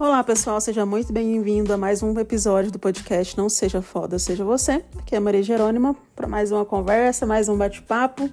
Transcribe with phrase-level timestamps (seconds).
[0.00, 4.44] Olá, pessoal, seja muito bem-vindo a mais um episódio do podcast Não Seja Foda, Seja
[4.44, 4.84] Você.
[4.96, 8.30] Aqui é Maria Jerônima para mais uma conversa, mais um bate-papo.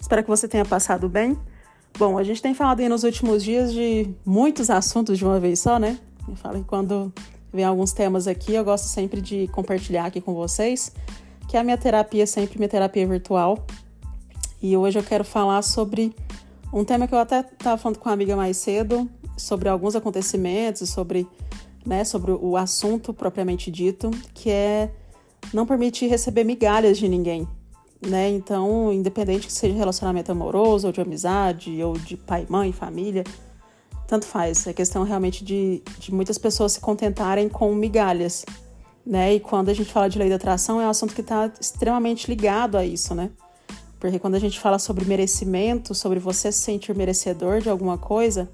[0.00, 1.38] Espero que você tenha passado bem.
[1.96, 5.60] Bom, a gente tem falado aí nos últimos dias de muitos assuntos de uma vez
[5.60, 6.00] só, né?
[6.28, 7.12] Eu falo que quando
[7.52, 10.90] vem alguns temas aqui, eu gosto sempre de compartilhar aqui com vocês,
[11.48, 13.64] que é a minha terapia sempre minha terapia virtual.
[14.60, 16.12] E hoje eu quero falar sobre
[16.72, 20.90] um tema que eu até estava falando com uma amiga mais cedo, sobre alguns acontecimentos,
[20.90, 21.26] sobre,
[21.84, 24.90] né, sobre o assunto propriamente dito, que é
[25.52, 27.46] não permitir receber migalhas de ninguém.
[28.06, 28.30] Né?
[28.30, 33.24] Então, independente que seja relacionamento amoroso, ou de amizade, ou de pai, mãe, família,
[34.06, 34.66] tanto faz.
[34.66, 38.44] É questão realmente de, de muitas pessoas se contentarem com migalhas.
[39.06, 39.34] Né?
[39.34, 42.28] E quando a gente fala de lei da atração, é um assunto que está extremamente
[42.28, 43.30] ligado a isso, né?
[43.98, 48.50] Porque quando a gente fala sobre merecimento, sobre você se sentir merecedor de alguma coisa,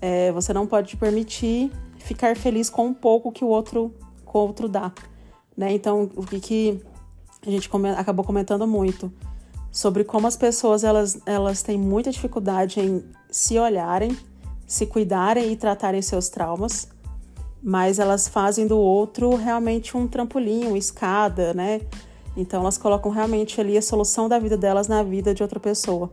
[0.00, 3.92] é, você não pode permitir ficar feliz com um pouco que o outro,
[4.26, 4.92] o outro dá.
[5.56, 5.72] Né?
[5.72, 6.80] Então, o que, que
[7.46, 9.12] a gente acabou comentando muito
[9.70, 14.16] sobre como as pessoas elas, elas têm muita dificuldade em se olharem,
[14.66, 16.88] se cuidarem e tratarem seus traumas,
[17.62, 21.80] mas elas fazem do outro realmente um trampolim, uma escada, né?
[22.36, 26.10] Então elas colocam realmente ali a solução da vida delas na vida de outra pessoa.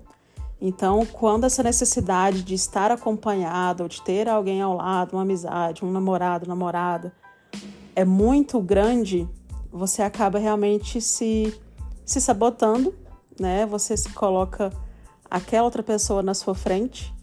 [0.68, 5.86] Então, quando essa necessidade de estar acompanhado, ou de ter alguém ao lado, uma amizade,
[5.86, 7.14] um namorado, namorada,
[7.96, 9.30] é muito grande,
[9.72, 11.54] você acaba realmente se,
[12.04, 12.96] se sabotando,
[13.40, 13.64] né?
[13.68, 14.72] Você se coloca
[15.30, 17.14] aquela outra pessoa na sua frente.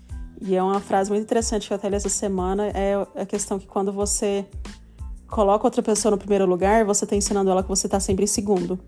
[0.41, 3.59] E é uma frase muito interessante que eu até li essa semana, é a questão
[3.59, 4.47] que quando você
[5.27, 8.29] coloca outra pessoa no primeiro lugar, você está ensinando ela que você está sempre em
[8.29, 8.79] segundo.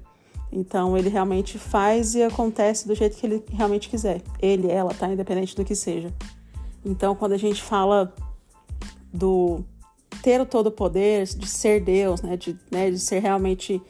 [0.55, 4.23] Então ele realmente faz e acontece do jeito que ele realmente quiser.
[4.41, 5.13] Ele, ela, tá?
[5.13, 6.15] Independente do que seja.
[6.85, 8.15] Então quando a gente fala
[9.13, 9.65] do
[10.23, 12.37] ter o todo poder, de ser Deus, né?
[12.37, 12.89] De, né?
[12.89, 13.83] de ser realmente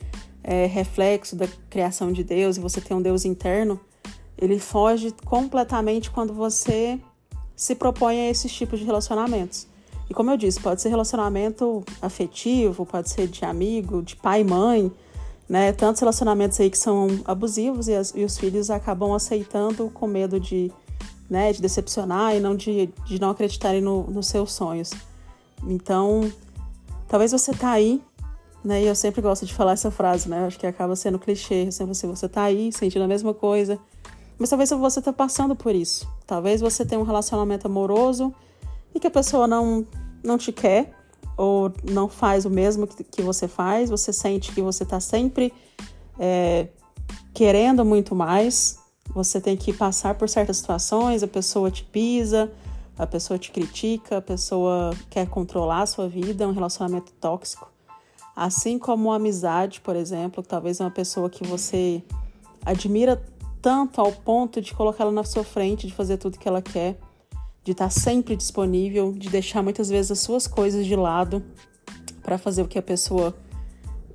[0.43, 3.79] é, reflexo da criação de Deus e você ter um Deus interno,
[4.39, 6.99] ele foge completamente quando você
[7.55, 9.69] se propõe a esses tipos de relacionamentos.
[10.09, 14.45] E como eu disse, pode ser relacionamento afetivo, pode ser de amigo, de pai e
[14.45, 14.91] mãe,
[15.49, 15.73] né?
[15.73, 20.41] Tantos relacionamentos aí que são abusivos e, as, e os filhos acabam aceitando com medo
[20.41, 20.73] de,
[21.29, 24.91] né, de decepcionar e não de, de não acreditarem no, nos seus sonhos.
[25.67, 26.31] Então,
[27.09, 28.03] talvez você tá aí,
[28.65, 28.83] né?
[28.83, 30.47] E eu sempre gosto de falar essa frase, né?
[30.47, 33.79] Acho que acaba sendo clichê, sempre assim, você tá aí sentindo a mesma coisa,
[34.39, 36.09] mas talvez você tá passando por isso.
[36.27, 38.35] Talvez você tenha um relacionamento amoroso
[38.95, 39.87] e que a pessoa não
[40.23, 40.91] não te quer,
[41.37, 45.53] ou não faz o mesmo que, que você faz, você sente que você está sempre
[46.19, 46.69] é,
[47.33, 48.79] querendo muito mais,
[49.13, 52.51] você tem que passar por certas situações, a pessoa te pisa,
[52.99, 57.69] a pessoa te critica, a pessoa quer controlar a sua vida, é um relacionamento tóxico.
[58.37, 62.03] Assim como uma amizade, por exemplo, que talvez é uma pessoa que você
[62.65, 63.23] admira
[63.61, 66.99] tanto ao ponto de colocá-la na sua frente, de fazer tudo que ela quer
[67.65, 71.43] de estar sempre disponível, de deixar muitas vezes as suas coisas de lado
[72.23, 73.35] para fazer o que a pessoa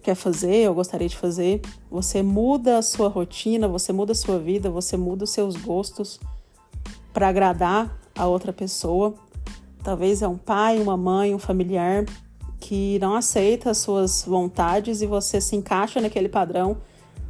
[0.03, 1.61] quer fazer ou gostaria de fazer.
[1.89, 6.19] Você muda a sua rotina, você muda a sua vida, você muda os seus gostos
[7.11, 9.15] para agradar a outra pessoa.
[9.83, 12.05] Talvez é um pai, uma mãe, um familiar
[12.59, 16.77] que não aceita as suas vontades e você se encaixa naquele padrão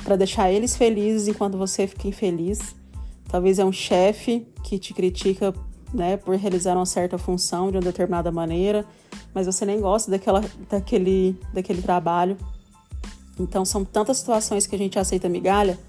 [0.04, 2.76] para deixar eles felizes enquanto você fica infeliz.
[3.30, 5.54] Talvez é um chefe que te critica
[5.94, 8.86] né, por realizar uma certa função de uma determinada maneira,
[9.34, 12.38] mas você nem gosta daquela, daquele, daquele trabalho.
[13.40, 15.80] Então são tantas situações que a gente aceita migalha.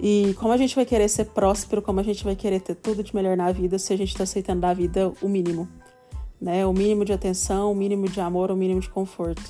[0.00, 3.02] E como a gente vai querer ser próspero, como a gente vai querer ter tudo
[3.02, 5.68] de melhor na vida se a gente está aceitando da vida o mínimo,
[6.40, 6.64] né?
[6.64, 9.42] O mínimo de atenção, o mínimo de amor, o mínimo de conforto.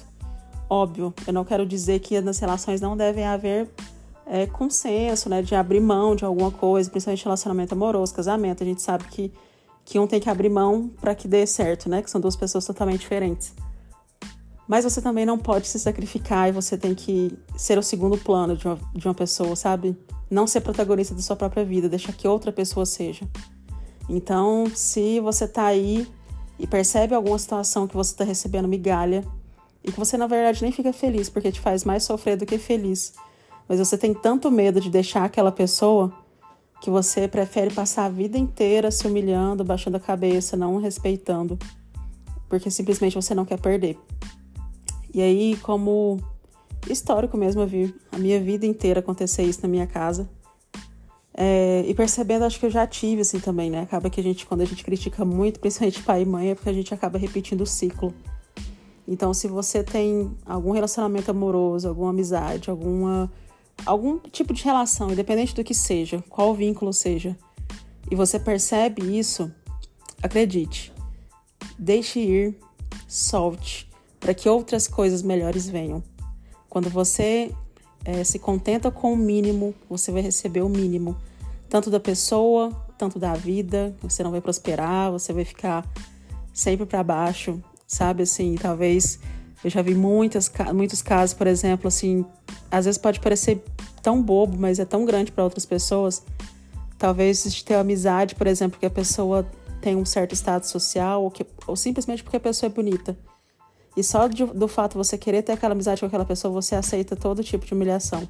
[0.70, 3.68] Óbvio, eu não quero dizer que nas relações não devem haver
[4.24, 5.42] é, consenso, né?
[5.42, 8.62] De abrir mão de alguma coisa, principalmente relacionamento amoroso, casamento.
[8.62, 9.30] A gente sabe que
[9.88, 12.02] que um tem que abrir mão para que dê certo, né?
[12.02, 13.54] Que são duas pessoas totalmente diferentes.
[14.68, 18.54] Mas você também não pode se sacrificar e você tem que ser o segundo plano
[18.54, 19.96] de uma, de uma pessoa, sabe?
[20.30, 23.26] Não ser protagonista da sua própria vida, deixar que outra pessoa seja.
[24.10, 26.06] Então, se você tá aí
[26.58, 29.24] e percebe alguma situação que você tá recebendo migalha
[29.82, 32.58] e que você na verdade nem fica feliz porque te faz mais sofrer do que
[32.58, 33.14] feliz,
[33.66, 36.12] mas você tem tanto medo de deixar aquela pessoa
[36.80, 41.58] que você prefere passar a vida inteira se humilhando, baixando a cabeça, não respeitando,
[42.48, 43.98] porque simplesmente você não quer perder.
[45.12, 46.20] E aí, como
[46.88, 50.28] histórico mesmo, eu vi a minha vida inteira acontecer isso na minha casa.
[51.34, 53.82] É, e percebendo, acho que eu já tive assim também, né?
[53.82, 56.68] Acaba que a gente, quando a gente critica muito, principalmente pai e mãe, é porque
[56.68, 58.12] a gente acaba repetindo o ciclo.
[59.06, 63.30] Então, se você tem algum relacionamento amoroso, alguma amizade, alguma
[63.84, 67.36] algum tipo de relação, independente do que seja, qual vínculo seja,
[68.10, 69.52] e você percebe isso,
[70.22, 70.92] acredite,
[71.78, 72.56] deixe ir,
[73.06, 73.88] solte,
[74.18, 76.02] para que outras coisas melhores venham.
[76.68, 77.54] Quando você
[78.04, 81.16] é, se contenta com o mínimo, você vai receber o mínimo,
[81.68, 83.94] tanto da pessoa, tanto da vida.
[84.02, 85.86] Você não vai prosperar, você vai ficar
[86.52, 88.22] sempre para baixo, sabe?
[88.22, 89.18] Assim, talvez
[89.62, 92.24] eu já vi muitas, muitos casos, por exemplo, assim,
[92.70, 93.62] às vezes pode parecer
[94.02, 96.22] tão bobo, mas é tão grande para outras pessoas.
[96.96, 99.46] Talvez de ter amizade, por exemplo, que a pessoa
[99.80, 103.16] tem um certo status social ou, que, ou simplesmente porque a pessoa é bonita.
[103.96, 106.74] E só de, do fato de você querer ter aquela amizade com aquela pessoa, você
[106.74, 108.28] aceita todo tipo de humilhação.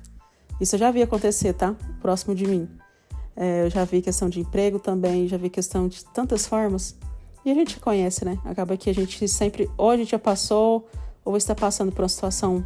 [0.61, 1.75] Isso eu já vi acontecer, tá?
[2.01, 2.69] Próximo de mim.
[3.37, 6.97] É, eu já vi questão de emprego também, já vi questão de tantas formas.
[7.45, 8.39] E a gente conhece, né?
[8.45, 10.89] Acaba que a gente sempre, ou a gente já passou,
[11.31, 12.65] ou está passando por uma situação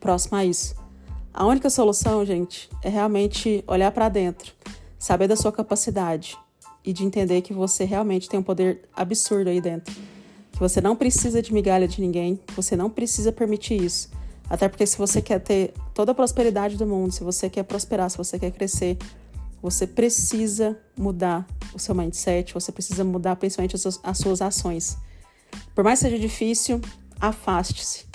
[0.00, 0.74] próxima a isso.
[1.32, 4.52] A única solução, gente, é realmente olhar para dentro,
[4.98, 6.38] saber da sua capacidade
[6.84, 9.94] e de entender que você realmente tem um poder absurdo aí dentro
[10.54, 14.08] que você não precisa de migalha de ninguém, você não precisa permitir isso.
[14.48, 18.08] Até porque se você quer ter toda a prosperidade do mundo, se você quer prosperar,
[18.08, 18.96] se você quer crescer,
[19.60, 21.44] você precisa mudar
[21.74, 24.96] o seu mindset, você precisa mudar principalmente as suas, as suas ações.
[25.74, 26.80] Por mais que seja difícil,
[27.20, 28.06] afaste-se.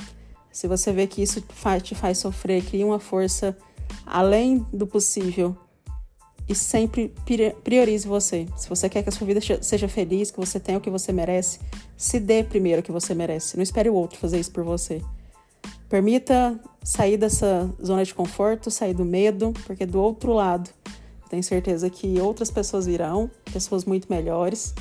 [0.51, 1.44] Se você vê que isso
[1.84, 3.57] te faz sofrer, cria uma força
[4.06, 5.56] além do possível
[6.48, 7.13] e sempre
[7.63, 8.48] priorize você.
[8.57, 11.13] Se você quer que a sua vida seja feliz, que você tenha o que você
[11.13, 11.60] merece,
[11.96, 13.56] se dê primeiro o que você merece.
[13.56, 15.01] Não espere o outro fazer isso por você.
[15.88, 20.69] Permita sair dessa zona de conforto, sair do medo, porque do outro lado,
[21.30, 24.74] tenho certeza que outras pessoas virão, pessoas muito melhores,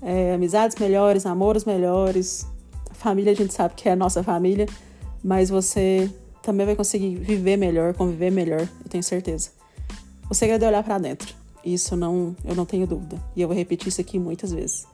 [0.00, 2.46] é, amizades melhores, namoros melhores.
[2.98, 4.66] Família a gente sabe que é a nossa família,
[5.22, 6.10] mas você
[6.42, 9.50] também vai conseguir viver melhor, conviver melhor, eu tenho certeza.
[10.28, 11.32] O segredo é olhar para dentro.
[11.64, 13.16] Isso não, eu não tenho dúvida.
[13.36, 14.84] E eu vou repetir isso aqui muitas vezes.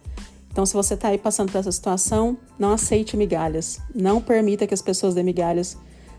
[0.53, 3.81] Então, se você está aí passando por essa situação, não aceite migalhas.
[3.95, 5.77] Não permita que as pessoas dêem migalhas.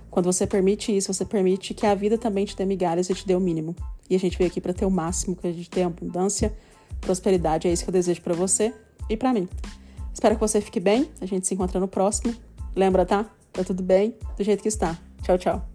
[0.09, 3.27] Quando você permite isso, você permite que a vida também te dê migalhas e te
[3.27, 3.75] dê o mínimo.
[4.09, 6.51] E a gente veio aqui para ter o máximo, que a gente tenha abundância,
[6.99, 7.67] prosperidade.
[7.67, 8.73] É isso que eu desejo para você
[9.07, 9.47] e para mim.
[10.15, 11.11] Espero que você fique bem.
[11.19, 12.33] A gente se encontra no próximo.
[12.73, 13.25] Lembra, tá?
[13.51, 14.97] Tá tudo bem do jeito que está.
[15.21, 15.74] Tchau, tchau.